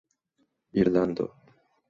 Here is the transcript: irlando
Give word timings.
irlando 0.81 1.27